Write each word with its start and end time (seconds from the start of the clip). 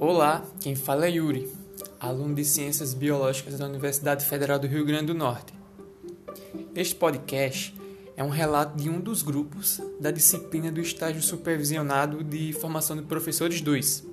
Olá, 0.00 0.46
quem 0.60 0.76
fala 0.76 1.06
é 1.06 1.10
Yuri, 1.10 1.52
aluno 1.98 2.32
de 2.32 2.44
Ciências 2.44 2.94
Biológicas 2.94 3.58
da 3.58 3.66
Universidade 3.66 4.24
Federal 4.24 4.56
do 4.56 4.68
Rio 4.68 4.84
Grande 4.84 5.06
do 5.06 5.14
Norte. 5.14 5.52
Este 6.72 6.94
podcast 6.94 7.74
é 8.16 8.22
um 8.22 8.28
relato 8.28 8.80
de 8.80 8.88
um 8.88 9.00
dos 9.00 9.22
grupos 9.22 9.80
da 9.98 10.12
disciplina 10.12 10.70
do 10.70 10.80
estágio 10.80 11.20
supervisionado 11.20 12.22
de 12.22 12.52
formação 12.52 12.96
de 12.96 13.02
professores 13.02 13.60
2, 13.60 14.04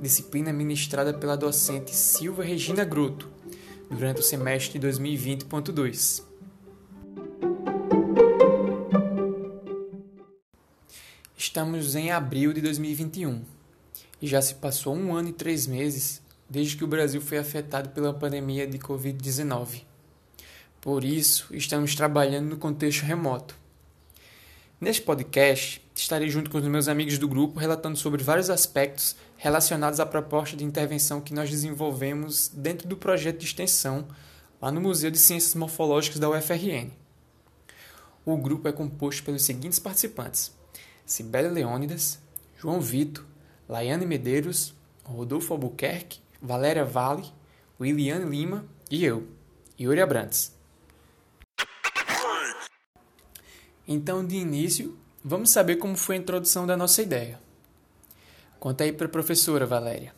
disciplina 0.00 0.54
ministrada 0.54 1.12
pela 1.12 1.36
docente 1.36 1.94
Silva 1.94 2.42
Regina 2.42 2.82
Groto, 2.82 3.28
durante 3.90 4.20
o 4.20 4.24
semestre 4.24 4.78
de 4.78 4.88
2020.2. 4.88 6.22
Estamos 11.36 11.94
em 11.94 12.10
abril 12.10 12.54
de 12.54 12.62
2021 12.62 13.55
e 14.20 14.26
já 14.26 14.40
se 14.40 14.54
passou 14.54 14.94
um 14.94 15.14
ano 15.14 15.28
e 15.28 15.32
três 15.32 15.66
meses 15.66 16.22
desde 16.48 16.76
que 16.76 16.84
o 16.84 16.88
Brasil 16.88 17.20
foi 17.20 17.38
afetado 17.38 17.90
pela 17.90 18.14
pandemia 18.14 18.66
de 18.66 18.78
Covid-19. 18.78 19.82
Por 20.80 21.04
isso, 21.04 21.48
estamos 21.52 21.94
trabalhando 21.94 22.50
no 22.50 22.56
contexto 22.56 23.02
remoto. 23.02 23.56
Neste 24.80 25.02
podcast, 25.02 25.82
estarei 25.94 26.28
junto 26.28 26.50
com 26.50 26.58
os 26.58 26.64
meus 26.64 26.86
amigos 26.86 27.18
do 27.18 27.26
grupo 27.26 27.58
relatando 27.58 27.96
sobre 27.96 28.22
vários 28.22 28.50
aspectos 28.50 29.16
relacionados 29.36 30.00
à 30.00 30.06
proposta 30.06 30.56
de 30.56 30.64
intervenção 30.64 31.20
que 31.20 31.34
nós 31.34 31.50
desenvolvemos 31.50 32.48
dentro 32.48 32.86
do 32.86 32.96
projeto 32.96 33.38
de 33.38 33.46
extensão 33.46 34.06
lá 34.60 34.70
no 34.70 34.80
Museu 34.80 35.10
de 35.10 35.18
Ciências 35.18 35.54
Morfológicas 35.54 36.18
da 36.18 36.28
UFRN. 36.28 36.90
O 38.24 38.36
grupo 38.36 38.68
é 38.68 38.72
composto 38.72 39.22
pelos 39.22 39.42
seguintes 39.44 39.78
participantes: 39.78 40.52
Cibele 41.04 41.48
Leônidas, 41.48 42.18
João 42.58 42.80
Vitor, 42.80 43.24
Laiane 43.68 44.06
Medeiros, 44.06 44.74
Rodolfo 45.04 45.52
Albuquerque, 45.52 46.20
Valéria 46.40 46.84
Vale, 46.84 47.32
Williane 47.80 48.24
Lima 48.24 48.64
e 48.90 49.04
eu, 49.04 49.28
Yuri 49.78 50.00
Abrantes. 50.00 50.56
Então, 53.88 54.26
de 54.26 54.36
início, 54.36 54.98
vamos 55.24 55.50
saber 55.50 55.76
como 55.76 55.96
foi 55.96 56.16
a 56.16 56.18
introdução 56.18 56.66
da 56.66 56.76
nossa 56.76 57.02
ideia. 57.02 57.40
Conta 58.58 58.84
aí 58.84 58.92
para 58.92 59.06
a 59.06 59.10
professora 59.10 59.66
Valéria. 59.66 60.14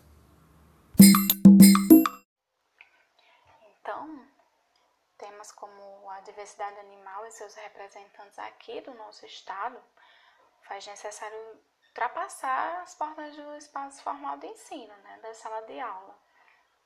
Então, 3.80 4.24
temas 5.18 5.52
como 5.52 6.08
a 6.10 6.20
diversidade 6.20 6.78
animal 6.80 7.26
e 7.26 7.30
seus 7.32 7.54
representantes 7.54 8.38
aqui 8.38 8.80
do 8.80 8.94
nosso 8.94 9.26
estado 9.26 9.76
faz 10.62 10.86
necessário 10.86 11.36
ultrapassar 11.98 12.82
as 12.82 12.94
portas 12.94 13.34
do 13.34 13.56
espaço 13.56 14.00
formal 14.04 14.38
de 14.38 14.46
ensino, 14.46 14.94
né, 14.98 15.18
da 15.20 15.34
sala 15.34 15.62
de 15.62 15.80
aula. 15.80 16.16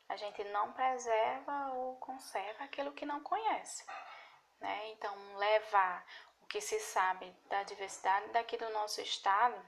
A 0.09 0.17
gente 0.17 0.43
não 0.45 0.73
preserva 0.73 1.69
ou 1.75 1.97
conserva 1.97 2.65
aquilo 2.65 2.93
que 2.93 3.05
não 3.05 3.21
conhece. 3.21 3.85
Né? 4.59 4.91
Então, 4.93 5.15
levar 5.37 6.03
o 6.41 6.47
que 6.47 6.63
se 6.63 6.81
sabe 6.81 7.31
da 7.47 7.63
diversidade 7.63 8.29
daqui 8.29 8.57
do 8.57 8.71
nosso 8.71 9.03
estado 9.03 9.63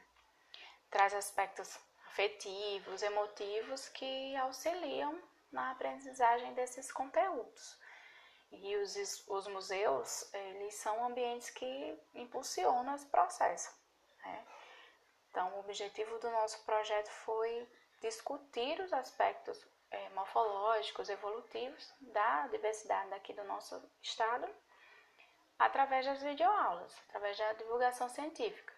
traz 0.91 1.13
aspectos 1.13 1.79
afetivos, 2.07 3.03
emotivos 3.03 3.89
que 3.91 4.35
auxiliam 4.37 5.23
na 5.53 5.73
aprendizagem 5.73 6.55
desses 6.55 6.91
conteúdos. 6.91 7.79
E 8.51 8.77
os, 8.77 9.29
os 9.29 9.47
museus, 9.49 10.33
eles 10.33 10.75
são 10.77 11.05
ambientes 11.05 11.51
que 11.51 12.03
impulsionam 12.15 12.95
esse 12.95 13.07
processo. 13.07 13.71
Né? 14.25 14.47
Então, 15.35 15.53
o 15.57 15.59
objetivo 15.59 16.17
do 16.21 16.31
nosso 16.31 16.65
projeto 16.65 17.11
foi 17.11 17.69
discutir 18.01 18.81
os 18.81 18.93
aspectos 18.93 19.67
é, 19.91 20.09
morfológicos, 20.11 21.09
evolutivos 21.09 21.93
da 22.01 22.47
diversidade 22.47 23.11
daqui 23.11 23.33
do 23.33 23.43
nosso 23.43 23.83
estado 24.01 24.49
através 25.59 26.07
das 26.07 26.23
videoaulas, 26.23 26.97
através 27.09 27.37
da 27.37 27.53
divulgação 27.55 28.09
científica, 28.09 28.73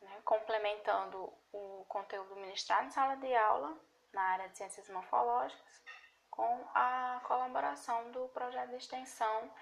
né? 0.00 0.22
complementando 0.24 1.32
o 1.52 1.84
conteúdo 1.88 2.36
ministrado 2.36 2.86
em 2.86 2.90
sala 2.92 3.16
de 3.16 3.34
aula 3.34 3.76
na 4.12 4.22
área 4.22 4.48
de 4.48 4.56
ciências 4.56 4.88
morfológicas 4.90 5.82
com 6.30 6.68
a 6.72 7.20
colaboração 7.26 8.12
do 8.12 8.28
projeto 8.28 8.70
de 8.70 8.76
extensão 8.76 9.52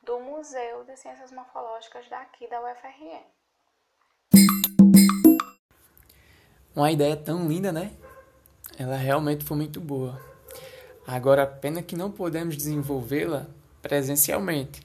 do 0.00 0.18
Museu 0.20 0.84
de 0.84 0.96
Ciências 0.96 1.30
Morfológicas 1.30 2.08
daqui 2.08 2.46
da 2.46 2.62
UFRN. 2.62 3.41
Uma 6.74 6.90
ideia 6.90 7.14
tão 7.16 7.46
linda, 7.48 7.70
né? 7.70 7.92
Ela 8.78 8.96
realmente 8.96 9.44
foi 9.44 9.56
muito 9.58 9.78
boa. 9.78 10.18
Agora, 11.06 11.46
pena 11.46 11.82
que 11.82 11.94
não 11.94 12.10
podemos 12.10 12.56
desenvolvê-la 12.56 13.46
presencialmente, 13.82 14.80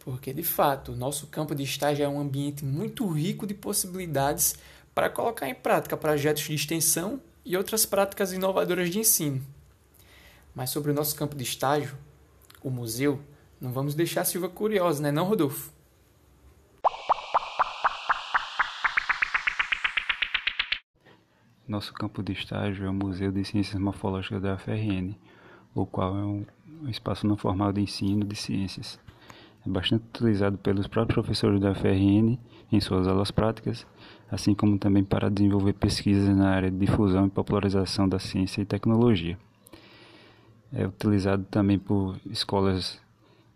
porque 0.00 0.32
de 0.32 0.42
fato 0.42 0.92
o 0.92 0.96
nosso 0.96 1.28
campo 1.28 1.54
de 1.54 1.62
estágio 1.62 2.04
é 2.04 2.08
um 2.08 2.18
ambiente 2.18 2.64
muito 2.64 3.06
rico 3.06 3.46
de 3.46 3.54
possibilidades 3.54 4.56
para 4.94 5.08
colocar 5.08 5.48
em 5.48 5.54
prática 5.54 5.96
projetos 5.96 6.42
de 6.42 6.54
extensão 6.54 7.20
e 7.44 7.56
outras 7.56 7.86
práticas 7.86 8.32
inovadoras 8.32 8.90
de 8.90 8.98
ensino. 8.98 9.40
Mas 10.54 10.70
sobre 10.70 10.90
o 10.90 10.94
nosso 10.94 11.14
campo 11.14 11.36
de 11.36 11.44
estágio, 11.44 11.96
o 12.62 12.70
museu, 12.70 13.20
não 13.60 13.72
vamos 13.72 13.94
deixar 13.94 14.22
a 14.22 14.24
Silva 14.24 14.48
curiosa, 14.48 15.00
né, 15.00 15.12
não, 15.12 15.26
Rodolfo? 15.26 15.70
Nosso 21.72 21.94
campo 21.94 22.22
de 22.22 22.34
estágio 22.34 22.84
é 22.84 22.90
o 22.90 22.92
Museu 22.92 23.32
de 23.32 23.42
Ciências 23.46 23.80
Morfológicas 23.80 24.42
da 24.42 24.52
UFRN, 24.56 25.14
o 25.74 25.86
qual 25.86 26.14
é 26.18 26.22
um 26.22 26.44
espaço 26.86 27.26
não 27.26 27.34
formal 27.34 27.72
de 27.72 27.80
ensino 27.80 28.26
de 28.26 28.36
ciências. 28.36 29.00
É 29.66 29.70
bastante 29.70 30.04
utilizado 30.14 30.58
pelos 30.58 30.86
próprios 30.86 31.14
professores 31.14 31.58
da 31.58 31.70
UFRN 31.70 32.38
em 32.70 32.78
suas 32.78 33.08
aulas 33.08 33.30
práticas, 33.30 33.86
assim 34.30 34.54
como 34.54 34.76
também 34.76 35.02
para 35.02 35.30
desenvolver 35.30 35.72
pesquisas 35.72 36.36
na 36.36 36.50
área 36.50 36.70
de 36.70 36.76
difusão 36.76 37.24
e 37.24 37.30
popularização 37.30 38.06
da 38.06 38.18
ciência 38.18 38.60
e 38.60 38.66
tecnologia. 38.66 39.38
É 40.74 40.86
utilizado 40.86 41.46
também 41.50 41.78
por 41.78 42.20
escolas 42.26 43.00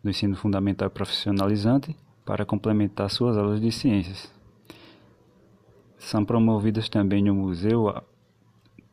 do 0.02 0.08
ensino 0.08 0.36
fundamental 0.36 0.88
profissionalizante 0.88 1.94
para 2.24 2.46
complementar 2.46 3.10
suas 3.10 3.36
aulas 3.36 3.60
de 3.60 3.70
ciências. 3.70 4.34
São 5.98 6.24
promovidas 6.24 6.88
também 6.88 7.22
no 7.22 7.34
museu 7.34 7.92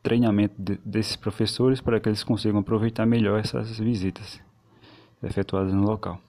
treinamento 0.02 0.54
de, 0.58 0.78
desses 0.84 1.16
professores 1.16 1.80
para 1.80 1.98
que 1.98 2.08
eles 2.08 2.22
consigam 2.22 2.60
aproveitar 2.60 3.06
melhor 3.06 3.40
essas 3.40 3.78
visitas 3.78 4.40
efetuadas 5.22 5.72
no 5.72 5.82
local. 5.82 6.20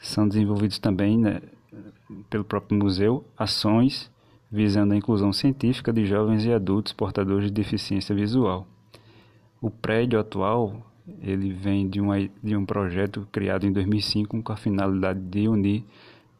São 0.00 0.28
desenvolvidos 0.28 0.78
também 0.78 1.18
né, 1.18 1.40
pelo 2.30 2.44
próprio 2.44 2.78
museu 2.78 3.24
ações 3.36 4.10
visando 4.50 4.92
a 4.92 4.96
inclusão 4.96 5.32
científica 5.32 5.92
de 5.92 6.04
jovens 6.04 6.44
e 6.44 6.52
adultos 6.52 6.92
portadores 6.92 7.46
de 7.46 7.52
deficiência 7.52 8.14
visual. 8.14 8.66
O 9.60 9.70
prédio 9.70 10.20
atual 10.20 10.86
ele 11.20 11.52
vem 11.52 11.88
de, 11.88 12.00
uma, 12.00 12.16
de 12.20 12.54
um 12.54 12.64
projeto 12.64 13.26
criado 13.32 13.66
em 13.66 13.72
2005 13.72 14.42
com 14.42 14.52
a 14.52 14.56
finalidade 14.56 15.20
de 15.20 15.48
unir 15.48 15.84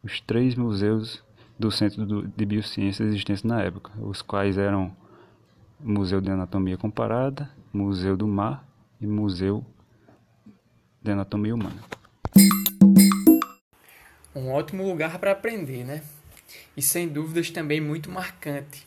os 0.04 0.20
três 0.20 0.54
museus 0.54 1.22
do 1.58 1.70
Centro 1.70 2.28
de 2.28 2.46
Biociências 2.46 3.08
existentes 3.08 3.42
na 3.42 3.62
época, 3.62 3.92
os 4.00 4.22
quais 4.22 4.58
eram 4.58 4.94
Museu 5.78 6.20
de 6.20 6.30
Anatomia 6.30 6.76
Comparada, 6.76 7.50
Museu 7.72 8.16
do 8.16 8.26
Mar 8.26 8.66
e 9.00 9.06
Museu 9.06 9.64
de 11.02 11.10
Anatomia 11.10 11.54
Humana. 11.54 11.82
Um 14.34 14.50
ótimo 14.50 14.86
lugar 14.86 15.18
para 15.18 15.32
aprender, 15.32 15.84
né? 15.84 16.02
E 16.76 16.82
sem 16.82 17.08
dúvidas 17.08 17.50
também 17.50 17.80
muito 17.80 18.10
marcante. 18.10 18.86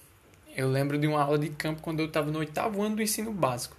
Eu 0.55 0.69
lembro 0.69 0.97
de 0.97 1.05
uma 1.05 1.21
aula 1.21 1.37
de 1.37 1.49
campo 1.49 1.81
quando 1.81 1.99
eu 1.99 2.05
estava 2.05 2.31
no 2.31 2.39
oitavo 2.39 2.81
ano 2.81 2.95
do 2.95 3.01
ensino 3.01 3.31
básico 3.31 3.75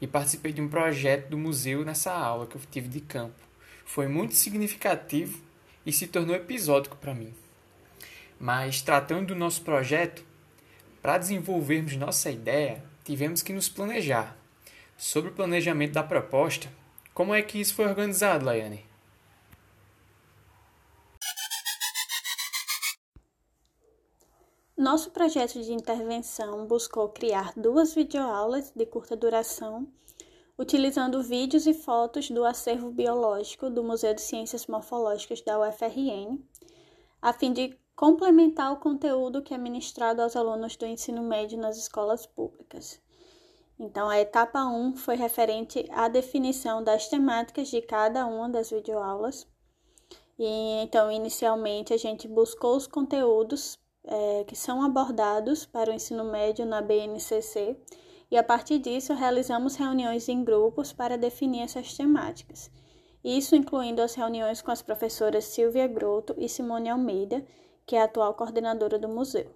e 0.00 0.06
participei 0.06 0.52
de 0.52 0.60
um 0.60 0.68
projeto 0.68 1.28
do 1.28 1.36
museu 1.36 1.84
nessa 1.84 2.12
aula 2.12 2.46
que 2.46 2.56
eu 2.56 2.60
tive 2.70 2.88
de 2.88 3.00
campo. 3.00 3.34
Foi 3.84 4.06
muito 4.06 4.34
significativo 4.34 5.40
e 5.84 5.92
se 5.92 6.06
tornou 6.06 6.34
episódico 6.34 6.96
para 6.96 7.14
mim. 7.14 7.34
Mas 8.42 8.82
tratando 8.82 9.28
do 9.28 9.36
nosso 9.36 9.62
projeto, 9.62 10.26
para 11.00 11.16
desenvolvermos 11.16 11.94
nossa 11.94 12.28
ideia, 12.28 12.82
tivemos 13.04 13.40
que 13.40 13.52
nos 13.52 13.68
planejar. 13.68 14.36
Sobre 14.96 15.30
o 15.30 15.32
planejamento 15.32 15.92
da 15.92 16.02
proposta, 16.02 16.68
como 17.14 17.32
é 17.32 17.40
que 17.40 17.60
isso 17.60 17.72
foi 17.72 17.84
organizado, 17.86 18.44
Laiane? 18.44 18.84
Nosso 24.76 25.12
projeto 25.12 25.62
de 25.62 25.72
intervenção 25.72 26.66
buscou 26.66 27.10
criar 27.10 27.52
duas 27.54 27.94
videoaulas 27.94 28.72
de 28.74 28.84
curta 28.84 29.14
duração, 29.14 29.86
utilizando 30.58 31.22
vídeos 31.22 31.64
e 31.68 31.74
fotos 31.74 32.28
do 32.28 32.44
acervo 32.44 32.90
biológico 32.90 33.70
do 33.70 33.84
Museu 33.84 34.12
de 34.12 34.20
Ciências 34.20 34.66
Morfológicas 34.66 35.40
da 35.42 35.60
UFRN, 35.60 36.40
a 37.20 37.32
fim 37.32 37.52
de 37.52 37.80
complementar 38.02 38.72
o 38.72 38.78
conteúdo 38.78 39.42
que 39.42 39.54
é 39.54 39.56
ministrado 39.56 40.22
aos 40.22 40.34
alunos 40.34 40.74
do 40.74 40.84
ensino 40.84 41.22
médio 41.22 41.56
nas 41.56 41.76
escolas 41.76 42.26
públicas. 42.26 43.00
Então, 43.78 44.08
a 44.08 44.18
etapa 44.18 44.64
1 44.64 44.96
foi 44.96 45.14
referente 45.14 45.86
à 45.88 46.08
definição 46.08 46.82
das 46.82 47.06
temáticas 47.06 47.68
de 47.68 47.80
cada 47.80 48.26
uma 48.26 48.48
das 48.48 48.70
videoaulas. 48.70 49.46
E, 50.36 50.82
então, 50.82 51.12
inicialmente, 51.12 51.94
a 51.94 51.96
gente 51.96 52.26
buscou 52.26 52.76
os 52.76 52.88
conteúdos 52.88 53.78
é, 54.02 54.42
que 54.48 54.56
são 54.56 54.82
abordados 54.82 55.64
para 55.64 55.88
o 55.88 55.94
ensino 55.94 56.24
médio 56.24 56.66
na 56.66 56.82
BNCC 56.82 57.76
e, 58.28 58.36
a 58.36 58.42
partir 58.42 58.80
disso, 58.80 59.14
realizamos 59.14 59.76
reuniões 59.76 60.28
em 60.28 60.42
grupos 60.42 60.92
para 60.92 61.16
definir 61.16 61.62
essas 61.62 61.96
temáticas. 61.96 62.68
Isso 63.22 63.54
incluindo 63.54 64.02
as 64.02 64.16
reuniões 64.16 64.60
com 64.60 64.72
as 64.72 64.82
professoras 64.82 65.44
Silvia 65.44 65.86
Groto 65.86 66.34
e 66.36 66.48
Simone 66.48 66.90
Almeida, 66.90 67.46
que 67.86 67.96
é 67.96 68.00
a 68.00 68.04
atual 68.04 68.34
coordenadora 68.34 68.98
do 68.98 69.08
museu. 69.08 69.50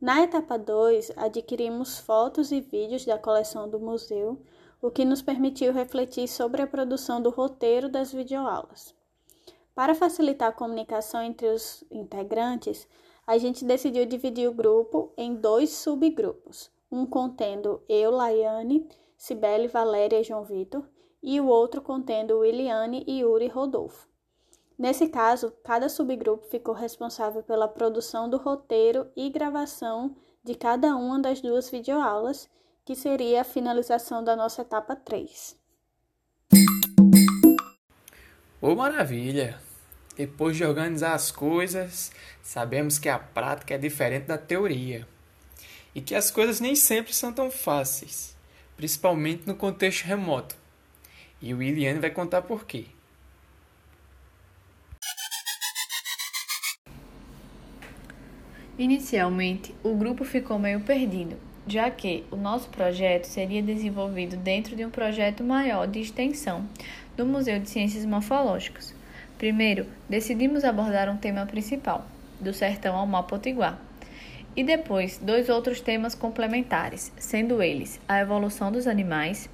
Na 0.00 0.22
etapa 0.22 0.58
2, 0.58 1.12
adquirimos 1.16 1.98
fotos 1.98 2.50
e 2.50 2.60
vídeos 2.60 3.04
da 3.04 3.18
coleção 3.18 3.68
do 3.68 3.78
museu, 3.78 4.40
o 4.80 4.90
que 4.90 5.04
nos 5.04 5.22
permitiu 5.22 5.72
refletir 5.72 6.26
sobre 6.26 6.60
a 6.60 6.66
produção 6.66 7.22
do 7.22 7.30
roteiro 7.30 7.88
das 7.88 8.12
videoaulas. 8.12 8.94
Para 9.74 9.94
facilitar 9.94 10.48
a 10.48 10.52
comunicação 10.52 11.22
entre 11.22 11.46
os 11.46 11.84
integrantes, 11.90 12.88
a 13.26 13.38
gente 13.38 13.64
decidiu 13.64 14.04
dividir 14.04 14.48
o 14.48 14.54
grupo 14.54 15.12
em 15.16 15.34
dois 15.34 15.70
subgrupos, 15.70 16.70
um 16.90 17.06
contendo 17.06 17.80
eu, 17.88 18.10
Laiane, 18.10 18.88
Cibele, 19.16 19.68
Valéria 19.68 20.20
e 20.20 20.24
João 20.24 20.42
Vitor, 20.42 20.84
e 21.22 21.40
o 21.40 21.46
outro 21.46 21.80
contendo 21.80 22.40
Williane 22.40 23.04
e 23.06 23.20
Yuri 23.20 23.46
Rodolfo. 23.46 24.08
Nesse 24.82 25.06
caso, 25.06 25.52
cada 25.62 25.88
subgrupo 25.88 26.44
ficou 26.48 26.74
responsável 26.74 27.40
pela 27.40 27.68
produção 27.68 28.28
do 28.28 28.36
roteiro 28.36 29.08
e 29.16 29.30
gravação 29.30 30.16
de 30.42 30.56
cada 30.56 30.96
uma 30.96 31.20
das 31.20 31.40
duas 31.40 31.70
videoaulas, 31.70 32.50
que 32.84 32.96
seria 32.96 33.42
a 33.42 33.44
finalização 33.44 34.24
da 34.24 34.34
nossa 34.34 34.62
etapa 34.62 34.96
3. 34.96 35.56
Ô 38.60 38.70
oh, 38.70 38.74
maravilha! 38.74 39.60
Depois 40.16 40.56
de 40.56 40.64
organizar 40.64 41.14
as 41.14 41.30
coisas, 41.30 42.10
sabemos 42.42 42.98
que 42.98 43.08
a 43.08 43.20
prática 43.20 43.74
é 43.74 43.78
diferente 43.78 44.26
da 44.26 44.36
teoria 44.36 45.06
e 45.94 46.00
que 46.00 46.16
as 46.16 46.28
coisas 46.28 46.58
nem 46.58 46.74
sempre 46.74 47.14
são 47.14 47.32
tão 47.32 47.52
fáceis, 47.52 48.36
principalmente 48.76 49.46
no 49.46 49.54
contexto 49.54 50.02
remoto. 50.06 50.56
E 51.40 51.54
o 51.54 51.58
Williane 51.58 52.00
vai 52.00 52.10
contar 52.10 52.42
por 52.42 52.66
quê. 52.66 52.86
Inicialmente, 58.78 59.74
o 59.84 59.94
grupo 59.94 60.24
ficou 60.24 60.58
meio 60.58 60.80
perdido, 60.80 61.36
já 61.66 61.90
que 61.90 62.24
o 62.30 62.36
nosso 62.36 62.70
projeto 62.70 63.26
seria 63.26 63.62
desenvolvido 63.62 64.34
dentro 64.34 64.74
de 64.74 64.82
um 64.82 64.88
projeto 64.88 65.44
maior 65.44 65.86
de 65.86 66.00
extensão 66.00 66.66
do 67.14 67.26
Museu 67.26 67.60
de 67.60 67.68
Ciências 67.68 68.06
Morfológicas. 68.06 68.94
Primeiro, 69.36 69.84
decidimos 70.08 70.64
abordar 70.64 71.10
um 71.10 71.18
tema 71.18 71.44
principal, 71.44 72.06
do 72.40 72.54
sertão 72.54 72.96
ao 72.96 73.06
mar 73.06 73.26
e 74.56 74.64
depois 74.64 75.18
dois 75.18 75.50
outros 75.50 75.82
temas 75.82 76.14
complementares, 76.14 77.12
sendo 77.18 77.62
eles 77.62 78.00
a 78.08 78.20
evolução 78.20 78.72
dos 78.72 78.86
animais 78.86 79.50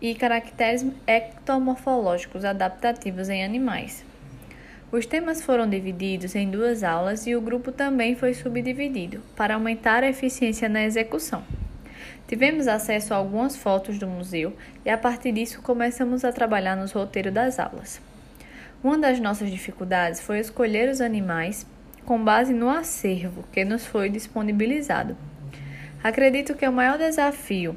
e 0.00 0.14
caracteres 0.14 0.86
ectomorfológicos 1.06 2.42
adaptativos 2.42 3.28
em 3.28 3.44
animais. 3.44 4.05
Os 4.92 5.04
temas 5.04 5.42
foram 5.42 5.68
divididos 5.68 6.36
em 6.36 6.48
duas 6.48 6.84
aulas 6.84 7.26
e 7.26 7.34
o 7.34 7.40
grupo 7.40 7.72
também 7.72 8.14
foi 8.14 8.32
subdividido, 8.34 9.20
para 9.34 9.54
aumentar 9.54 10.04
a 10.04 10.08
eficiência 10.08 10.68
na 10.68 10.84
execução. 10.84 11.42
Tivemos 12.28 12.68
acesso 12.68 13.12
a 13.12 13.16
algumas 13.16 13.56
fotos 13.56 13.98
do 13.98 14.06
museu 14.06 14.56
e 14.84 14.90
a 14.90 14.96
partir 14.96 15.32
disso 15.32 15.60
começamos 15.60 16.24
a 16.24 16.30
trabalhar 16.30 16.76
nos 16.76 16.92
roteiros 16.92 17.34
das 17.34 17.58
aulas. 17.58 18.00
Uma 18.82 18.96
das 18.96 19.18
nossas 19.18 19.50
dificuldades 19.50 20.20
foi 20.20 20.38
escolher 20.38 20.88
os 20.88 21.00
animais 21.00 21.66
com 22.04 22.22
base 22.22 22.52
no 22.54 22.70
acervo 22.70 23.44
que 23.50 23.64
nos 23.64 23.84
foi 23.84 24.08
disponibilizado. 24.08 25.16
Acredito 26.02 26.54
que 26.54 26.66
o 26.66 26.72
maior 26.72 26.96
desafio 26.96 27.76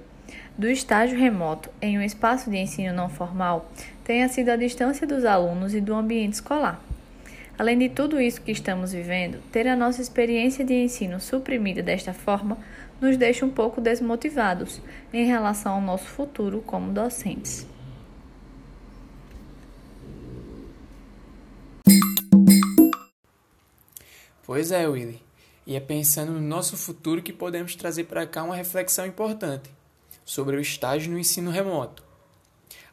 do 0.55 0.67
estágio 0.69 1.17
remoto 1.17 1.71
em 1.81 1.97
um 1.97 2.03
espaço 2.03 2.51
de 2.51 2.57
ensino 2.57 2.93
não 2.93 3.09
formal 3.09 3.71
tenha 4.03 4.29
sido 4.29 4.49
a 4.49 4.55
distância 4.55 5.07
dos 5.07 5.25
alunos 5.25 5.73
e 5.73 5.81
do 5.81 5.95
ambiente 5.95 6.33
escolar. 6.33 6.79
Além 7.59 7.77
de 7.77 7.89
tudo 7.89 8.21
isso 8.21 8.41
que 8.41 8.53
estamos 8.53 8.93
vivendo, 8.93 9.43
ter 9.51 9.67
a 9.67 9.75
nossa 9.75 10.01
experiência 10.01 10.63
de 10.63 10.73
ensino 10.73 11.19
suprimida 11.19 11.83
desta 11.83 12.13
forma 12.13 12.57
nos 13.01 13.17
deixa 13.17 13.45
um 13.45 13.49
pouco 13.49 13.81
desmotivados 13.81 14.81
em 15.11 15.25
relação 15.25 15.73
ao 15.73 15.81
nosso 15.81 16.05
futuro 16.05 16.63
como 16.65 16.93
docentes. 16.93 17.67
Pois 24.45 24.71
é, 24.71 24.87
Willy. 24.87 25.21
E 25.67 25.75
é 25.75 25.81
pensando 25.81 26.31
no 26.31 26.39
nosso 26.39 26.77
futuro 26.77 27.21
que 27.21 27.33
podemos 27.33 27.75
trazer 27.75 28.05
para 28.05 28.25
cá 28.25 28.41
uma 28.41 28.55
reflexão 28.55 29.05
importante 29.05 29.69
sobre 30.23 30.55
o 30.55 30.61
estágio 30.61 31.11
no 31.11 31.19
ensino 31.19 31.51
remoto. 31.51 32.08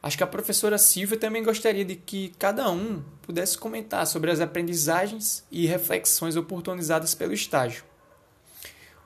Acho 0.06 0.18
que 0.18 0.22
a 0.22 0.26
professora 0.28 0.78
Silvia 0.78 1.18
também 1.18 1.42
gostaria 1.42 1.84
de 1.84 1.96
que 1.96 2.28
cada 2.38 2.70
um 2.70 3.02
pudesse 3.22 3.58
comentar 3.58 4.06
sobre 4.06 4.30
as 4.30 4.38
aprendizagens 4.38 5.44
e 5.50 5.66
reflexões 5.66 6.36
oportunizadas 6.36 7.12
pelo 7.12 7.32
estágio. 7.32 7.84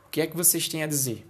O 0.07 0.11
que 0.11 0.21
é 0.21 0.27
que 0.27 0.37
vocês 0.37 0.69
têm 0.69 0.83
a 0.83 0.87
dizer? 0.87 1.27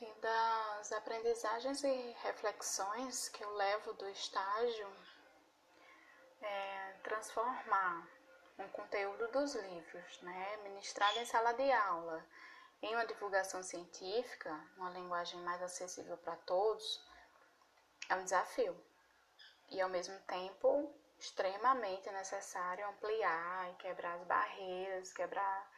E 0.00 0.20
das 0.20 0.90
aprendizagens 0.90 1.84
e 1.84 2.16
reflexões 2.24 3.28
que 3.28 3.44
eu 3.44 3.54
levo 3.54 3.92
do 3.92 4.08
estágio 4.08 4.88
é 6.42 6.92
transformar 7.04 8.04
um 8.58 8.66
conteúdo 8.70 9.28
dos 9.30 9.54
livros, 9.54 10.20
né, 10.22 10.56
ministrado 10.64 11.20
em 11.20 11.24
sala 11.24 11.52
de 11.52 11.70
aula, 11.70 12.26
em 12.82 12.94
uma 12.94 13.06
divulgação 13.06 13.62
científica, 13.62 14.52
uma 14.76 14.90
linguagem 14.90 15.40
mais 15.42 15.62
acessível 15.62 16.16
para 16.18 16.36
todos, 16.36 17.04
é 18.08 18.14
um 18.14 18.24
desafio. 18.24 18.76
E 19.70 19.80
ao 19.80 19.88
mesmo 19.88 20.18
tempo 20.20 20.94
extremamente 21.18 22.10
necessário 22.10 22.86
ampliar 22.88 23.70
e 23.70 23.76
quebrar 23.76 24.14
as 24.14 24.24
barreiras, 24.24 25.12
quebrar 25.12 25.72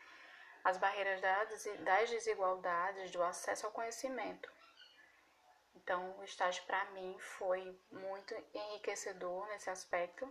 as 0.65 0.77
barreiras 0.77 1.21
das 1.21 2.11
desigualdades 2.11 3.11
do 3.11 3.23
acesso 3.23 3.67
ao 3.67 3.73
conhecimento. 3.73 4.53
Então, 5.75 6.19
o 6.19 6.25
estágio 6.25 6.63
para 6.65 6.85
mim 6.87 7.17
foi 7.19 7.81
muito 7.91 8.35
enriquecedor 8.53 9.47
nesse 9.49 9.71
aspecto 9.71 10.31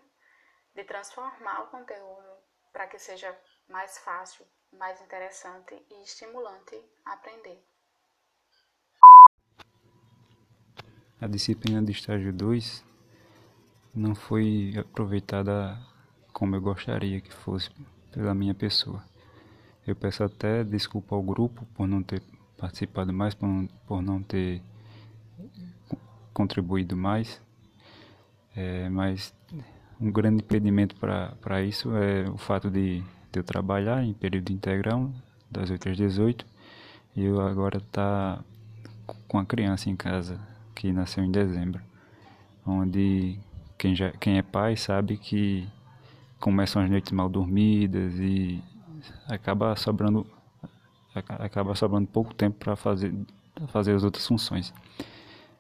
de 0.76 0.84
transformar 0.84 1.64
o 1.64 1.68
conteúdo 1.70 2.38
para 2.72 2.86
que 2.86 3.00
seja 3.00 3.36
mais 3.68 3.98
fácil, 4.00 4.46
mais 4.74 5.02
interessante 5.02 5.76
e 5.90 6.04
estimulante 6.04 6.80
aprender. 7.06 7.64
A 11.20 11.28
disciplina 11.28 11.82
de 11.82 11.92
estágio 11.92 12.32
2 12.32 12.86
não 13.94 14.14
foi 14.14 14.74
aproveitada 14.78 15.78
como 16.32 16.56
eu 16.56 16.62
gostaria 16.62 17.20
que 17.20 17.34
fosse 17.34 17.72
pela 18.12 18.36
minha 18.36 18.54
pessoa. 18.54 19.04
Eu 19.86 19.96
peço 19.96 20.24
até 20.24 20.64
desculpa 20.64 21.16
ao 21.16 21.24
grupo 21.24 21.66
por 21.74 21.88
não 21.88 22.04
ter 22.04 22.22
participado 22.58 23.12
mais, 23.12 23.34
por 23.34 23.48
não, 23.48 23.68
por 23.88 24.02
não 24.02 24.22
ter 24.22 24.62
contribuído 26.34 26.96
mais, 26.96 27.42
é, 28.56 28.90
mas 28.90 29.34
um 30.00 30.12
grande 30.12 30.44
impedimento 30.44 30.96
para 30.96 31.64
isso 31.64 31.96
é 31.96 32.30
o 32.30 32.38
fato 32.38 32.70
de, 32.70 33.02
de, 33.02 33.06
eu 33.38 33.44
trabalhar 33.44 34.04
em 34.04 34.14
período 34.14 34.52
integral, 34.52 35.12
das 35.50 35.70
8 35.70 35.90
às 35.90 35.98
18, 35.98 36.46
e 37.16 37.24
eu 37.24 37.42
agora 37.42 37.80
tá 37.92 38.44
com 39.28 39.40
a 39.40 39.46
criança 39.46 39.90
em 39.90 39.96
casa, 39.96 40.40
que 40.76 40.92
nasceu 40.92 41.24
em 41.24 41.32
dezembro, 41.32 41.82
onde 42.66 43.40
quem, 43.78 43.96
já, 43.96 44.12
quem 44.12 44.38
é 44.38 44.42
pai 44.42 44.76
sabe 44.76 45.18
que 45.18 45.68
começam 46.40 46.82
as 46.82 46.90
noites 46.90 47.12
mal 47.12 47.30
dormidas 47.30 48.14
e 48.20 48.62
acaba 49.28 49.76
sobrando 49.76 50.26
acaba 51.16 51.74
sobrando 51.74 52.08
pouco 52.08 52.34
tempo 52.34 52.58
para 52.60 52.76
fazer 52.76 53.12
fazer 53.70 53.96
as 53.96 54.04
outras 54.04 54.28
funções. 54.28 54.72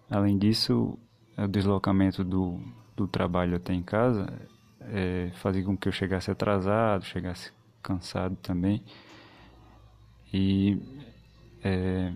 Além 0.09 0.37
disso, 0.37 0.97
o 1.35 1.47
deslocamento 1.47 2.23
do 2.23 2.61
do 2.97 3.07
trabalho 3.07 3.55
até 3.55 3.73
em 3.73 3.83
casa 3.83 4.27
é, 4.81 5.29
fazia 5.35 5.63
com 5.63 5.77
que 5.77 5.87
eu 5.87 5.91
chegasse 5.91 6.31
atrasado, 6.31 7.05
chegasse 7.05 7.51
cansado 7.87 8.35
também. 8.37 8.83
E 10.33 10.77
é, 11.63 12.11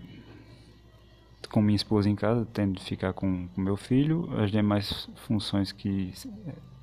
com 1.50 1.62
minha 1.62 1.76
esposa 1.76 2.10
em 2.10 2.14
casa, 2.14 2.46
tendo 2.52 2.74
de 2.74 2.84
ficar 2.84 3.14
com, 3.14 3.48
com 3.48 3.60
meu 3.60 3.76
filho, 3.76 4.28
as 4.38 4.50
demais 4.50 5.08
funções 5.16 5.72
que 5.72 6.12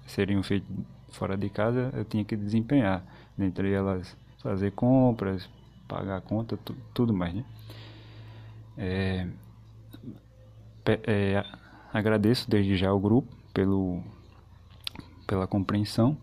seriam 0.08 0.42
feitas 0.42 0.68
fora 1.12 1.36
de 1.36 1.50
casa 1.50 1.92
eu 1.94 2.06
tinha 2.06 2.26
que 2.26 2.36
desempenhar. 2.36 3.04
Dentre 3.38 3.72
elas, 3.72 4.18
fazer 4.40 4.72
compras, 4.72 5.48
pagar 5.88 6.18
a 6.18 6.22
conta, 6.22 6.58
tu, 6.58 6.76
tudo 6.94 7.14
mais, 7.14 7.34
né? 7.34 7.46
É, 8.78 9.28
é, 11.06 11.46
agradeço 11.94 12.50
desde 12.50 12.76
já 12.78 12.90
ao 12.90 13.00
grupo 13.00 13.28
pelo, 13.54 14.02
pela 15.28 15.48
compreensão 15.48 16.18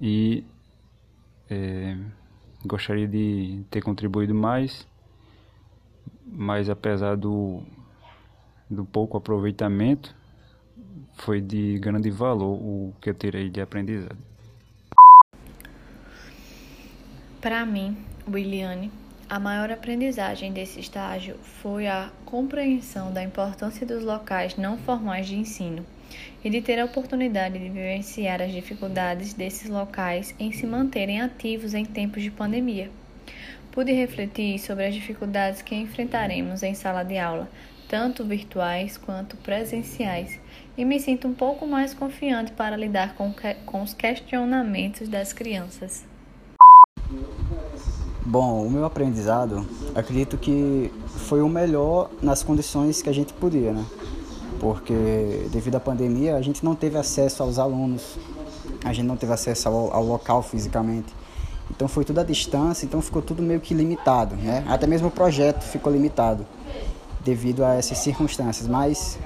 e 0.00 0.44
é, 1.50 1.96
gostaria 2.64 3.06
de 3.06 3.62
ter 3.70 3.82
contribuído 3.82 4.34
mais, 4.34 4.86
mas 6.26 6.70
apesar 6.70 7.16
do, 7.16 7.62
do 8.68 8.84
pouco 8.84 9.16
aproveitamento, 9.16 10.14
foi 11.14 11.40
de 11.40 11.78
grande 11.78 12.10
valor 12.10 12.54
o 12.54 12.94
que 13.00 13.10
eu 13.10 13.14
tirei 13.14 13.48
de 13.48 13.60
aprendizado. 13.60 14.18
Para 17.40 17.64
mim, 17.66 17.96
Williane, 18.26 18.90
a 19.28 19.38
maior 19.38 19.70
aprendizagem 19.70 20.52
desse 20.52 20.80
estágio 20.80 21.36
foi 21.38 21.86
a 21.86 22.10
compreensão 22.24 23.12
da 23.12 23.22
importância 23.22 23.86
dos 23.86 24.02
locais 24.02 24.56
não 24.56 24.78
formais 24.78 25.26
de 25.26 25.36
ensino 25.36 25.84
e 26.44 26.50
de 26.50 26.60
ter 26.60 26.78
a 26.78 26.84
oportunidade 26.84 27.58
de 27.58 27.68
vivenciar 27.68 28.42
as 28.42 28.52
dificuldades 28.52 29.34
desses 29.34 29.68
locais 29.68 30.34
em 30.38 30.52
se 30.52 30.66
manterem 30.66 31.20
ativos 31.20 31.74
em 31.74 31.84
tempos 31.84 32.22
de 32.22 32.30
pandemia. 32.30 32.90
Pude 33.72 33.92
refletir 33.92 34.58
sobre 34.58 34.86
as 34.86 34.94
dificuldades 34.94 35.62
que 35.62 35.74
enfrentaremos 35.74 36.62
em 36.62 36.74
sala 36.74 37.02
de 37.02 37.18
aula, 37.18 37.48
tanto 37.88 38.24
virtuais 38.24 38.96
quanto 38.96 39.36
presenciais, 39.36 40.38
e 40.76 40.84
me 40.84 40.98
sinto 41.00 41.28
um 41.28 41.34
pouco 41.34 41.66
mais 41.66 41.94
confiante 41.94 42.52
para 42.52 42.76
lidar 42.76 43.14
com, 43.14 43.32
com 43.66 43.82
os 43.82 43.94
questionamentos 43.94 45.08
das 45.08 45.32
crianças. 45.32 46.04
Bom, 48.26 48.66
o 48.66 48.70
meu 48.70 48.84
aprendizado, 48.84 49.66
acredito 49.94 50.38
que 50.38 50.90
foi 51.06 51.42
o 51.42 51.48
melhor 51.48 52.10
nas 52.22 52.42
condições 52.42 53.02
que 53.02 53.10
a 53.10 53.12
gente 53.12 53.32
podia, 53.34 53.72
né? 53.72 53.84
Porque 54.60 55.48
devido 55.50 55.76
à 55.76 55.80
pandemia 55.80 56.36
a 56.36 56.42
gente 56.42 56.64
não 56.64 56.74
teve 56.74 56.96
acesso 56.96 57.42
aos 57.42 57.58
alunos, 57.58 58.16
a 58.84 58.92
gente 58.92 59.06
não 59.06 59.16
teve 59.16 59.32
acesso 59.32 59.68
ao, 59.68 59.92
ao 59.92 60.04
local 60.04 60.42
fisicamente. 60.42 61.12
Então 61.70 61.88
foi 61.88 62.04
tudo 62.04 62.20
à 62.20 62.24
distância, 62.24 62.84
então 62.84 63.00
ficou 63.00 63.22
tudo 63.22 63.42
meio 63.42 63.60
que 63.60 63.74
limitado, 63.74 64.36
né? 64.36 64.64
Até 64.68 64.86
mesmo 64.86 65.08
o 65.08 65.10
projeto 65.10 65.62
ficou 65.62 65.92
limitado 65.92 66.46
devido 67.24 67.64
a 67.64 67.74
essas 67.74 67.98
circunstâncias, 67.98 68.68
mas 68.68 69.18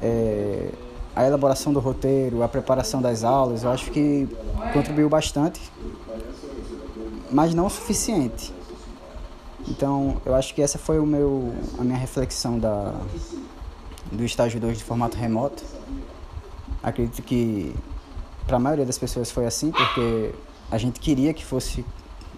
é, 0.00 0.70
a 1.14 1.26
elaboração 1.26 1.72
do 1.72 1.78
roteiro, 1.78 2.42
a 2.42 2.48
preparação 2.48 3.02
das 3.02 3.22
aulas, 3.22 3.64
eu 3.64 3.70
acho 3.70 3.90
que 3.90 4.26
contribuiu 4.72 5.08
bastante 5.08 5.60
mas 7.30 7.54
não 7.54 7.66
o 7.66 7.70
suficiente. 7.70 8.52
Então, 9.66 10.20
eu 10.24 10.34
acho 10.34 10.54
que 10.54 10.62
essa 10.62 10.78
foi 10.78 10.98
o 10.98 11.06
meu, 11.06 11.52
a 11.78 11.84
minha 11.84 11.98
reflexão 11.98 12.58
da, 12.58 12.94
do 14.12 14.24
estágio 14.24 14.60
2 14.60 14.78
de 14.78 14.84
formato 14.84 15.16
remoto. 15.16 15.62
Acredito 16.82 17.22
que 17.22 17.74
para 18.46 18.56
a 18.56 18.60
maioria 18.60 18.86
das 18.86 18.98
pessoas 18.98 19.30
foi 19.30 19.46
assim, 19.46 19.70
porque 19.70 20.34
a 20.70 20.78
gente 20.78 21.00
queria 21.00 21.34
que 21.34 21.44
fosse 21.44 21.84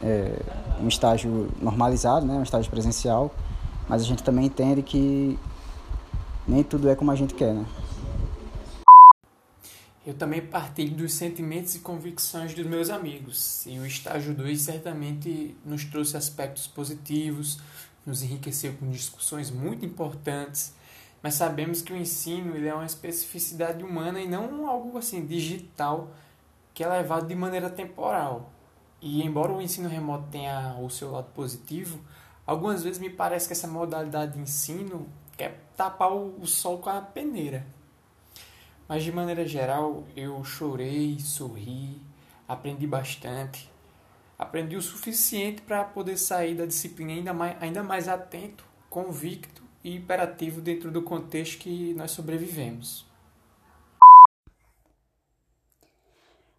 é, 0.02 0.40
um 0.80 0.88
estágio 0.88 1.48
normalizado, 1.60 2.26
né, 2.26 2.34
um 2.34 2.42
estágio 2.42 2.70
presencial, 2.70 3.34
mas 3.88 4.02
a 4.02 4.04
gente 4.04 4.22
também 4.22 4.46
entende 4.46 4.82
que 4.82 5.38
nem 6.46 6.62
tudo 6.62 6.88
é 6.88 6.96
como 6.96 7.10
a 7.10 7.16
gente 7.16 7.34
quer, 7.34 7.54
né? 7.54 7.64
Eu 10.04 10.14
também 10.14 10.40
partilho 10.40 10.96
dos 10.96 11.12
sentimentos 11.12 11.74
e 11.74 11.80
convicções 11.80 12.54
dos 12.54 12.66
meus 12.66 12.88
amigos, 12.88 13.64
e 13.66 13.78
o 13.78 13.86
estágio 13.86 14.34
2 14.34 14.60
certamente 14.60 15.54
nos 15.64 15.84
trouxe 15.84 16.16
aspectos 16.16 16.66
positivos, 16.66 17.60
nos 18.04 18.22
enriqueceu 18.22 18.72
com 18.72 18.90
discussões 18.90 19.50
muito 19.50 19.84
importantes, 19.84 20.72
mas 21.22 21.34
sabemos 21.34 21.82
que 21.82 21.92
o 21.92 21.96
ensino 21.96 22.56
ele 22.56 22.68
é 22.68 22.74
uma 22.74 22.86
especificidade 22.86 23.84
humana 23.84 24.20
e 24.20 24.28
não 24.28 24.66
algo 24.66 24.96
assim 24.96 25.24
digital 25.24 26.10
que 26.72 26.82
é 26.82 26.88
levado 26.88 27.26
de 27.26 27.34
maneira 27.34 27.68
temporal. 27.68 28.50
E 29.02 29.22
embora 29.22 29.52
o 29.52 29.60
ensino 29.60 29.88
remoto 29.88 30.28
tenha 30.30 30.76
o 30.80 30.88
seu 30.88 31.10
lado 31.10 31.30
positivo, 31.34 32.00
algumas 32.46 32.82
vezes 32.82 32.98
me 32.98 33.10
parece 33.10 33.46
que 33.46 33.52
essa 33.52 33.66
modalidade 33.66 34.34
de 34.34 34.40
ensino 34.40 35.08
quer 35.36 35.60
tapar 35.76 36.12
o 36.12 36.46
sol 36.46 36.78
com 36.78 36.90
a 36.90 37.00
peneira. 37.00 37.66
Mas 38.88 39.02
de 39.04 39.12
maneira 39.12 39.46
geral, 39.46 40.04
eu 40.16 40.42
chorei, 40.42 41.18
sorri, 41.20 42.00
aprendi 42.48 42.86
bastante. 42.86 43.70
Aprendi 44.38 44.74
o 44.74 44.82
suficiente 44.82 45.60
para 45.62 45.84
poder 45.84 46.16
sair 46.16 46.54
da 46.54 46.64
disciplina 46.64 47.12
ainda 47.12 47.34
mais, 47.34 47.62
ainda 47.62 47.82
mais 47.82 48.08
atento, 48.08 48.64
convicto 48.88 49.69
e 49.82 49.96
hiperativo 49.96 50.60
dentro 50.60 50.90
do 50.90 51.02
contexto 51.02 51.58
que 51.58 51.94
nós 51.94 52.10
sobrevivemos. 52.10 53.06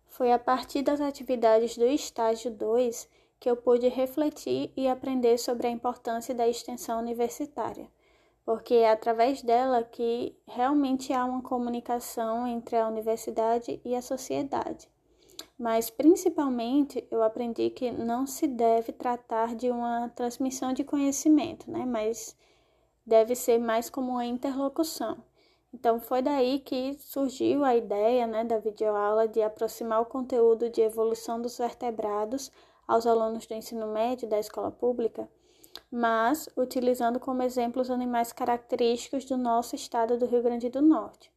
Foi 0.08 0.32
a 0.32 0.40
partir 0.40 0.82
das 0.82 1.02
atividades 1.02 1.78
do 1.78 1.86
estágio 1.86 2.52
2 2.52 3.10
que 3.40 3.50
eu 3.50 3.56
pude 3.56 3.88
refletir 3.88 4.72
e 4.78 4.88
aprender 4.88 5.38
sobre 5.38 5.68
a 5.68 5.72
importância 5.72 6.36
da 6.36 6.48
extensão 6.48 7.00
universitária 7.00 7.88
porque 8.46 8.74
é 8.76 8.92
através 8.92 9.42
dela 9.42 9.84
que 9.84 10.36
realmente 10.48 11.14
há 11.14 11.26
uma 11.26 11.42
comunicação 11.42 12.48
entre 12.48 12.76
a 12.76 12.88
universidade 12.88 13.80
e 13.86 13.96
a 13.96 14.02
sociedade. 14.02 14.90
Mas 15.58 15.90
principalmente 15.90 17.08
eu 17.12 17.22
aprendi 17.22 17.70
que 17.70 17.92
não 17.92 18.26
se 18.26 18.48
deve 18.48 18.92
tratar 18.92 19.56
de 19.56 19.70
uma 19.70 20.10
transmissão 20.10 20.74
de 20.74 20.84
conhecimento, 20.84 21.70
né? 21.70 21.86
Mas 21.86 22.36
deve 23.12 23.36
ser 23.36 23.60
mais 23.60 23.90
como 23.90 24.14
uma 24.14 24.26
interlocução. 24.26 25.18
Então 25.74 26.00
foi 26.00 26.22
daí 26.22 26.60
que 26.60 26.98
surgiu 27.00 27.64
a 27.66 27.76
ideia, 27.76 28.26
né, 28.26 28.44
da 28.44 28.58
videoaula 28.58 29.28
de 29.28 29.42
aproximar 29.42 30.02
o 30.02 30.06
conteúdo 30.06 30.70
de 30.70 30.82
evolução 30.82 31.42
dos 31.42 31.58
vertebrados 31.58 32.52
aos 32.88 33.06
alunos 33.06 33.46
do 33.46 33.54
ensino 33.54 33.88
médio 33.88 34.28
da 34.30 34.40
escola 34.40 34.72
pública 34.72 35.30
mas 35.90 36.50
utilizando 36.56 37.20
como 37.20 37.44
exemplos 37.44 37.90
animais 37.90 38.32
característicos 38.32 39.26
do 39.26 39.38
nosso 39.38 39.76
estado 39.76 40.18
do 40.18 40.26
Rio 40.26 40.42
Grande 40.42 40.70
do 40.70 40.82
Norte. 40.82 41.32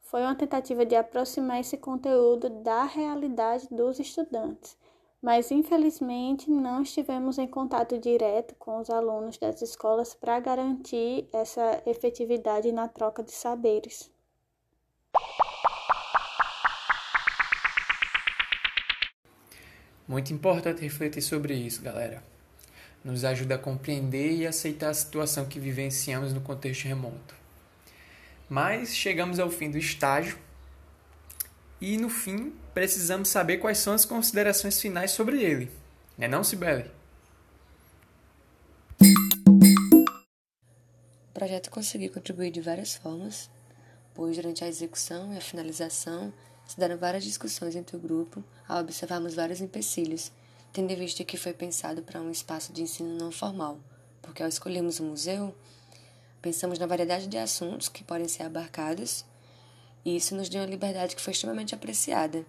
Foi 0.00 0.22
uma 0.22 0.34
tentativa 0.34 0.86
de 0.86 0.96
aproximar 0.96 1.60
esse 1.60 1.76
conteúdo 1.76 2.48
da 2.48 2.84
realidade 2.84 3.68
dos 3.70 3.98
estudantes, 3.98 4.76
mas 5.22 5.50
infelizmente 5.50 6.50
não 6.50 6.82
estivemos 6.82 7.38
em 7.38 7.46
contato 7.46 7.98
direto 7.98 8.54
com 8.56 8.78
os 8.80 8.90
alunos 8.90 9.38
das 9.38 9.60
escolas 9.62 10.14
para 10.14 10.38
garantir 10.40 11.28
essa 11.32 11.82
efetividade 11.86 12.70
na 12.72 12.88
troca 12.88 13.22
de 13.22 13.32
saberes. 13.32 14.10
Muito 20.06 20.32
importante 20.32 20.80
refletir 20.80 21.22
sobre 21.22 21.54
isso, 21.54 21.82
galera 21.82 22.22
nos 23.04 23.24
ajuda 23.24 23.54
a 23.54 23.58
compreender 23.58 24.32
e 24.32 24.46
aceitar 24.46 24.90
a 24.90 24.94
situação 24.94 25.46
que 25.46 25.60
vivenciamos 25.60 26.32
no 26.32 26.40
contexto 26.40 26.84
remoto. 26.84 27.34
Mas 28.48 28.94
chegamos 28.94 29.38
ao 29.38 29.50
fim 29.50 29.70
do 29.70 29.78
estágio 29.78 30.38
e 31.80 31.96
no 31.96 32.08
fim 32.08 32.52
precisamos 32.74 33.28
saber 33.28 33.58
quais 33.58 33.78
são 33.78 33.92
as 33.92 34.04
considerações 34.04 34.80
finais 34.80 35.10
sobre 35.10 35.42
ele. 35.42 35.70
Não 36.16 36.24
é 36.24 36.28
não, 36.28 36.44
Sibeli? 36.44 36.90
O 41.30 41.32
projeto 41.34 41.70
conseguiu 41.70 42.12
contribuir 42.12 42.50
de 42.50 42.60
várias 42.60 42.96
formas, 42.96 43.48
pois 44.14 44.36
durante 44.36 44.64
a 44.64 44.68
execução 44.68 45.32
e 45.32 45.38
a 45.38 45.40
finalização 45.40 46.32
se 46.66 46.78
deram 46.78 46.98
várias 46.98 47.24
discussões 47.24 47.76
entre 47.76 47.96
o 47.96 48.00
grupo 48.00 48.42
ao 48.66 48.80
observarmos 48.80 49.34
vários 49.34 49.60
empecilhos 49.60 50.32
tendo 50.72 50.90
em 50.92 50.96
vista 50.96 51.24
que 51.24 51.36
foi 51.36 51.52
pensado 51.52 52.02
para 52.02 52.20
um 52.20 52.30
espaço 52.30 52.72
de 52.72 52.82
ensino 52.82 53.16
não 53.18 53.30
formal, 53.30 53.78
porque 54.22 54.42
ao 54.42 54.48
escolhermos 54.48 55.00
o 55.00 55.04
museu, 55.04 55.54
pensamos 56.40 56.78
na 56.78 56.86
variedade 56.86 57.26
de 57.26 57.38
assuntos 57.38 57.88
que 57.88 58.04
podem 58.04 58.28
ser 58.28 58.44
abarcados, 58.44 59.24
e 60.04 60.16
isso 60.16 60.34
nos 60.34 60.48
deu 60.48 60.60
uma 60.62 60.70
liberdade 60.70 61.14
que 61.14 61.22
foi 61.22 61.32
extremamente 61.32 61.74
apreciada, 61.74 62.44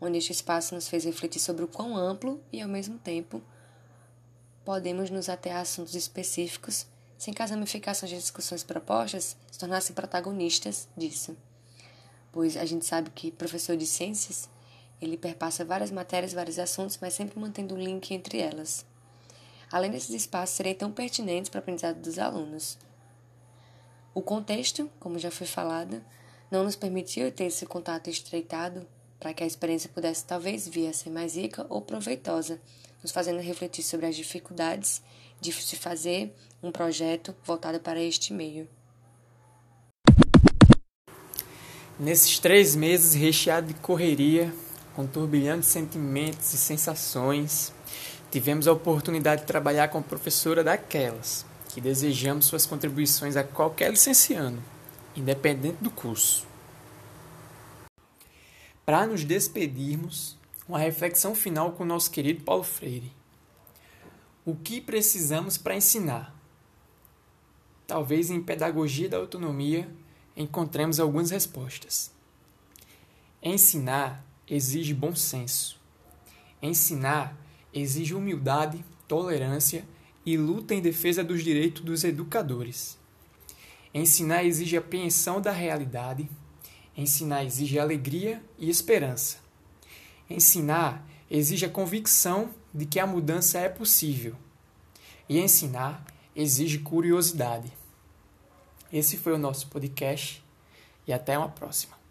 onde 0.00 0.18
este 0.18 0.32
espaço 0.32 0.74
nos 0.74 0.88
fez 0.88 1.04
refletir 1.04 1.40
sobre 1.40 1.64
o 1.64 1.68
quão 1.68 1.96
amplo 1.96 2.42
e, 2.52 2.60
ao 2.60 2.68
mesmo 2.68 2.98
tempo, 2.98 3.42
podemos 4.64 5.10
nos 5.10 5.28
ater 5.28 5.54
a 5.54 5.60
assuntos 5.60 5.94
específicos 5.94 6.86
sem 7.16 7.32
que 7.32 7.42
as 7.42 7.50
ramificações 7.50 8.10
de 8.10 8.18
discussões 8.18 8.62
propostas 8.62 9.36
se 9.50 9.58
tornassem 9.58 9.94
protagonistas 9.94 10.88
disso. 10.96 11.36
Pois 12.32 12.56
a 12.56 12.64
gente 12.64 12.84
sabe 12.84 13.10
que 13.10 13.30
professor 13.30 13.76
de 13.76 13.86
ciências 13.86 14.48
ele 15.00 15.16
perpassa 15.16 15.64
várias 15.64 15.90
matérias, 15.90 16.32
vários 16.32 16.58
assuntos, 16.58 16.98
mas 17.00 17.14
sempre 17.14 17.38
mantendo 17.38 17.74
um 17.74 17.78
link 17.78 18.12
entre 18.12 18.38
elas. 18.38 18.84
Além 19.70 19.90
desses 19.90 20.10
espaços 20.10 20.56
serem 20.56 20.74
tão 20.74 20.92
pertinentes 20.92 21.48
para 21.48 21.58
o 21.58 21.60
aprendizado 21.60 22.00
dos 22.00 22.18
alunos. 22.18 22.78
O 24.14 24.22
contexto, 24.22 24.90
como 25.00 25.18
já 25.18 25.30
foi 25.30 25.46
falado, 25.46 26.02
não 26.50 26.64
nos 26.64 26.76
permitiu 26.76 27.30
ter 27.32 27.44
esse 27.44 27.66
contato 27.66 28.08
estreitado 28.08 28.86
para 29.18 29.32
que 29.32 29.42
a 29.42 29.46
experiência 29.46 29.90
pudesse 29.92 30.24
talvez 30.24 30.68
vir 30.68 30.88
a 30.88 30.92
ser 30.92 31.10
mais 31.10 31.36
rica 31.36 31.66
ou 31.68 31.80
proveitosa, 31.80 32.60
nos 33.02 33.12
fazendo 33.12 33.40
refletir 33.40 33.82
sobre 33.82 34.06
as 34.06 34.16
dificuldades 34.16 35.02
de 35.40 35.52
se 35.52 35.76
fazer 35.76 36.34
um 36.62 36.70
projeto 36.70 37.34
voltado 37.44 37.80
para 37.80 38.00
este 38.00 38.32
meio. 38.32 38.68
Nesses 41.98 42.38
três 42.38 42.74
meses 42.74 43.14
recheados 43.14 43.68
de 43.68 43.74
correria, 43.80 44.52
com 44.96 45.06
turbilhão 45.06 45.60
de 45.60 45.66
sentimentos 45.66 46.52
e 46.52 46.58
sensações, 46.58 47.72
tivemos 48.30 48.66
a 48.66 48.72
oportunidade 48.72 49.42
de 49.42 49.46
trabalhar 49.46 49.88
com 49.88 49.98
a 49.98 50.02
professora 50.02 50.64
daquelas 50.64 51.46
que 51.72 51.80
desejamos 51.80 52.46
suas 52.46 52.66
contribuições 52.66 53.36
a 53.36 53.44
qualquer 53.44 53.90
licenciando, 53.90 54.62
independente 55.16 55.82
do 55.82 55.90
curso. 55.90 56.46
Para 58.84 59.06
nos 59.06 59.24
despedirmos, 59.24 60.36
uma 60.68 60.78
reflexão 60.78 61.34
final 61.34 61.72
com 61.72 61.84
o 61.84 61.86
nosso 61.86 62.10
querido 62.10 62.42
Paulo 62.44 62.64
Freire. 62.64 63.12
O 64.44 64.54
que 64.54 64.80
precisamos 64.80 65.56
para 65.56 65.76
ensinar? 65.76 66.34
Talvez 67.86 68.30
em 68.30 68.42
Pedagogia 68.42 69.08
da 69.08 69.16
Autonomia 69.16 69.88
encontremos 70.36 70.98
algumas 70.98 71.30
respostas. 71.30 72.10
Ensinar 73.42 74.24
exige 74.48 74.92
bom 74.94 75.14
senso. 75.14 75.80
Ensinar 76.60 77.36
exige 77.72 78.14
humildade, 78.14 78.84
tolerância 79.06 79.84
e 80.24 80.36
luta 80.36 80.74
em 80.74 80.80
defesa 80.80 81.22
dos 81.22 81.42
direitos 81.42 81.82
dos 81.82 82.04
educadores. 82.04 82.98
Ensinar 83.94 84.42
exige 84.42 84.76
apreensão 84.76 85.40
da 85.40 85.52
realidade. 85.52 86.28
Ensinar 86.96 87.44
exige 87.44 87.78
alegria 87.78 88.42
e 88.58 88.68
esperança. 88.68 89.38
Ensinar 90.28 91.06
exige 91.30 91.64
a 91.64 91.70
convicção 91.70 92.50
de 92.72 92.86
que 92.86 92.98
a 92.98 93.06
mudança 93.06 93.58
é 93.60 93.68
possível. 93.68 94.34
E 95.28 95.38
ensinar 95.38 96.04
exige 96.34 96.80
curiosidade. 96.80 97.72
Esse 98.92 99.16
foi 99.16 99.32
o 99.32 99.38
nosso 99.38 99.68
podcast 99.68 100.44
e 101.06 101.12
até 101.12 101.38
uma 101.38 101.48
próxima. 101.48 102.03